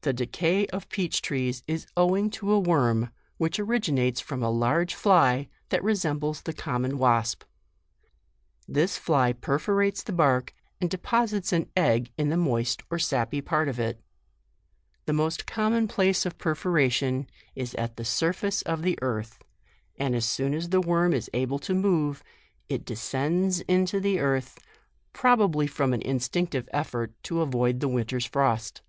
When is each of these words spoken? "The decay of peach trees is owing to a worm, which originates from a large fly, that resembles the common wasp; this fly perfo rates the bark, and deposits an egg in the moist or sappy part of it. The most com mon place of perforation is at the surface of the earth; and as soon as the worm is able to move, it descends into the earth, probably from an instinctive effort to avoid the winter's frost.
"The 0.08 0.12
decay 0.12 0.64
of 0.68 0.88
peach 0.90 1.20
trees 1.22 1.64
is 1.66 1.88
owing 1.96 2.30
to 2.30 2.52
a 2.52 2.60
worm, 2.60 3.10
which 3.36 3.58
originates 3.58 4.20
from 4.20 4.44
a 4.44 4.48
large 4.48 4.94
fly, 4.94 5.48
that 5.70 5.82
resembles 5.82 6.40
the 6.42 6.52
common 6.52 6.98
wasp; 6.98 7.42
this 8.68 8.96
fly 8.96 9.32
perfo 9.32 9.76
rates 9.78 10.04
the 10.04 10.12
bark, 10.12 10.54
and 10.80 10.88
deposits 10.88 11.52
an 11.52 11.68
egg 11.76 12.12
in 12.16 12.28
the 12.28 12.36
moist 12.36 12.84
or 12.92 13.00
sappy 13.00 13.40
part 13.40 13.66
of 13.66 13.80
it. 13.80 14.00
The 15.06 15.12
most 15.14 15.46
com 15.48 15.72
mon 15.72 15.88
place 15.88 16.24
of 16.24 16.38
perforation 16.38 17.26
is 17.56 17.74
at 17.74 17.96
the 17.96 18.04
surface 18.04 18.62
of 18.62 18.82
the 18.82 18.96
earth; 19.02 19.42
and 19.98 20.14
as 20.14 20.26
soon 20.26 20.54
as 20.54 20.68
the 20.68 20.80
worm 20.80 21.12
is 21.12 21.28
able 21.34 21.58
to 21.58 21.74
move, 21.74 22.22
it 22.68 22.84
descends 22.84 23.62
into 23.62 23.98
the 23.98 24.20
earth, 24.20 24.60
probably 25.12 25.66
from 25.66 25.92
an 25.92 26.02
instinctive 26.02 26.68
effort 26.72 27.20
to 27.24 27.40
avoid 27.40 27.80
the 27.80 27.88
winter's 27.88 28.26
frost. 28.26 28.82